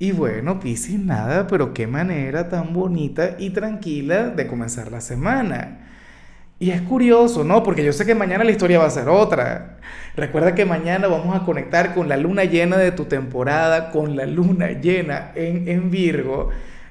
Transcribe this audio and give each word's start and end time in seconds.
Y 0.00 0.12
bueno, 0.12 0.60
Piscis, 0.60 0.98
nada, 0.98 1.46
pero 1.46 1.74
qué 1.74 1.86
manera 1.86 2.48
tan 2.48 2.72
bonita 2.72 3.36
y 3.38 3.50
tranquila 3.50 4.30
de 4.30 4.46
comenzar 4.46 4.90
la 4.90 5.02
semana. 5.02 5.90
Y 6.58 6.70
es 6.70 6.80
curioso, 6.82 7.44
¿no? 7.44 7.62
Porque 7.62 7.84
yo 7.84 7.92
sé 7.92 8.06
que 8.06 8.14
mañana 8.14 8.42
la 8.44 8.50
historia 8.50 8.78
va 8.78 8.86
a 8.86 8.90
ser 8.90 9.10
otra. 9.10 9.78
Recuerda 10.16 10.54
que 10.54 10.64
mañana 10.64 11.06
vamos 11.06 11.36
a 11.36 11.44
conectar 11.44 11.94
con 11.94 12.08
la 12.08 12.16
luna 12.16 12.44
llena 12.44 12.78
de 12.78 12.92
tu 12.92 13.04
temporada, 13.04 13.90
con 13.90 14.16
la 14.16 14.24
luna 14.24 14.70
llena 14.70 15.32
en, 15.34 15.68
en 15.68 15.90
Virgo. 15.90 16.48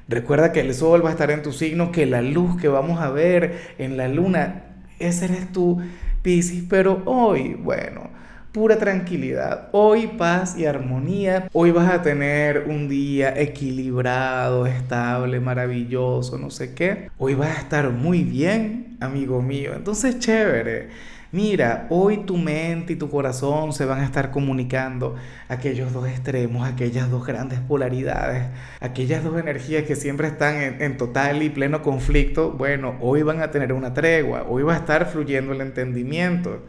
Recuerda 0.07 0.52
que 0.52 0.59
el 0.61 0.75
sol 0.75 1.03
va 1.03 1.09
a 1.09 1.13
estar 1.13 1.31
en 1.31 1.41
tu 1.41 1.52
signo, 1.52 1.91
que 1.91 2.05
la 2.05 2.21
luz 2.21 2.61
que 2.61 2.67
vamos 2.67 3.02
a 3.02 3.09
ver 3.09 3.75
en 3.80 3.97
la 3.97 4.07
luna, 4.07 4.66
ese 4.99 5.25
eres 5.25 5.52
tú, 5.52 5.81
Piscis. 6.21 6.63
Pero 6.69 7.02
hoy, 7.05 7.55
bueno, 7.55 8.11
pura 8.52 8.77
tranquilidad. 8.77 9.70
Hoy 9.71 10.08
paz 10.08 10.58
y 10.58 10.66
armonía. 10.66 11.48
Hoy 11.53 11.71
vas 11.71 11.89
a 11.91 12.02
tener 12.02 12.66
un 12.67 12.89
día 12.89 13.39
equilibrado, 13.39 14.66
estable, 14.66 15.39
maravilloso, 15.39 16.38
no 16.38 16.49
sé 16.49 16.73
qué. 16.73 17.12
Hoy 17.17 17.35
vas 17.35 17.58
a 17.58 17.62
estar 17.62 17.89
muy 17.91 18.23
bien, 18.23 18.98
amigo 18.99 19.41
mío. 19.41 19.73
Entonces, 19.75 20.20
chévere. 20.20 20.89
Mira, 21.31 21.86
hoy 21.91 22.25
tu 22.25 22.38
mente 22.38 22.94
y 22.94 22.95
tu 22.95 23.08
corazón 23.08 23.72
se 23.72 23.86
van 23.86 24.00
a 24.00 24.03
estar 24.03 24.31
comunicando 24.31 25.16
aquellos 25.47 25.94
dos 25.94 26.08
extremos, 26.08 26.67
aquellas 26.67 27.11
dos 27.11 27.23
grandes 27.23 27.59
polaridades, 27.59 28.47
aquellas 28.80 29.23
dos 29.23 29.39
energías 29.39 29.84
que 29.84 29.95
siempre 29.95 30.28
están 30.28 30.81
en, 30.81 30.97
total 30.97 31.44
y 31.44 31.52
pleno 31.52 31.84
conflicto. 31.84 32.52
Bueno, 32.53 32.95
hoy 33.00 33.22
van 33.22 33.44
a 33.44 33.52
tener 33.52 33.73
una 33.73 33.94
tregua, 33.94 34.47
hoy 34.50 34.63
va 34.63 34.73
a 34.73 34.78
estar 34.78 35.06
fluyendo 35.06 35.52
el 35.52 35.61
entendimiento. 35.61 36.63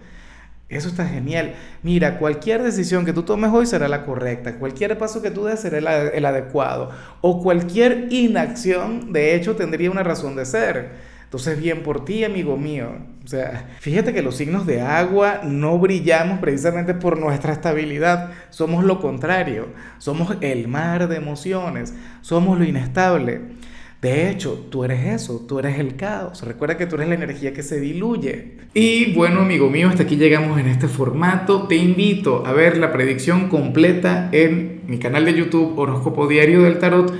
Eso 0.71 0.89
está 0.89 1.05
genial. 1.05 1.55
Mira, 1.83 2.19
cualquier 2.19 2.63
decisión 2.63 3.05
que 3.05 3.13
tú 3.13 3.25
tomes 3.25 3.51
hoy 3.53 3.67
será 3.67 3.89
la 3.89 4.07
correcta, 4.07 4.55
cualquier 4.55 4.97
paso 4.97 5.21
que 5.21 5.33
tú 5.33 5.45
des 5.45 5.61
será 5.61 5.79
el, 5.79 5.87
el, 6.15 6.25
adecuado, 6.25 6.91
o 7.21 7.43
cualquier 7.43 8.07
inacción, 8.11 9.13
de 9.13 9.35
hecho, 9.35 9.57
tendría 9.57 9.91
una 9.91 10.05
razón 10.05 10.37
de 10.37 10.47
ser. 10.47 11.11
Entonces, 11.25 11.61
bien 11.61 11.83
por 11.83 12.05
ti, 12.05 12.25
amigo 12.25 12.57
mío. 12.57 12.89
O 13.25 13.29
sea, 13.29 13.69
fíjate 13.79 14.13
que 14.13 14.23
los 14.23 14.37
signos 14.37 14.67
de 14.67 14.81
agua 14.81 15.43
no 15.45 15.79
brillamos 15.79 16.41
precisamente 16.41 16.95
por 16.95 17.19
nuestra 17.19 17.53
estabilidad, 17.53 18.31
somos 18.51 18.85
lo 18.85 19.01
contrario, 19.01 19.69
somos 19.99 20.37
el 20.41 20.67
mar 20.67 21.07
de 21.07 21.17
emociones, 21.17 21.95
somos 22.21 22.59
lo 22.59 22.65
inestable. 22.65 23.43
De 24.01 24.31
hecho, 24.31 24.67
tú 24.71 24.83
eres 24.83 25.05
eso, 25.05 25.45
tú 25.47 25.59
eres 25.59 25.79
el 25.79 25.97
caos. 25.97 26.43
Recuerda 26.43 26.79
que 26.79 26.87
tú 26.87 26.95
eres 26.95 27.09
la 27.09 27.17
energía 27.17 27.53
que 27.53 27.63
se 27.63 27.79
diluye. 27.79 28.53
Y 28.73 29.13
bueno, 29.13 29.41
amigo 29.41 29.69
mío, 29.69 29.89
hasta 29.89 30.05
aquí 30.05 30.17
llegamos 30.17 30.59
en 30.59 30.69
este 30.69 30.89
formato. 30.89 31.67
Te 31.67 31.77
invito 31.77 32.47
a 32.47 32.53
ver 32.53 32.79
la 32.79 32.93
predicción 32.93 33.51
completa 33.51 34.31
en 34.33 34.81
mi 34.87 34.99
canal 34.99 35.27
de 35.27 35.35
YouTube 35.35 35.79
Horóscopo 35.79 36.27
Diario 36.29 36.63
del 36.63 36.79
Tarot 36.79 37.13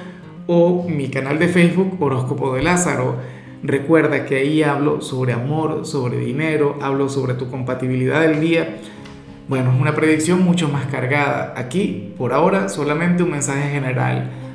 o 0.47 0.89
mi 0.89 1.11
canal 1.11 1.39
de 1.39 1.49
Facebook 1.49 2.01
Horóscopo 2.01 2.55
de 2.55 2.63
Lázaro. 2.63 3.17
Recuerda 3.63 4.25
que 4.25 4.37
ahí 4.37 4.63
hablo 4.63 5.03
sobre 5.03 5.35
amor, 5.35 5.85
sobre 5.85 6.17
dinero, 6.17 6.79
hablo 6.81 7.11
sobre 7.11 7.35
tu 7.35 7.51
compatibilidad 7.51 8.23
del 8.23 8.41
día. 8.41 8.79
Bueno, 9.49 9.71
es 9.75 9.79
una 9.79 9.95
predicción 9.95 10.43
mucho 10.43 10.71
más 10.71 10.87
cargada. 10.87 11.53
Aquí, 11.59 12.15
por 12.17 12.33
ahora, 12.33 12.71
solamente 12.71 13.23
un 13.23 13.33
mensaje 13.33 13.69
general 13.69 14.31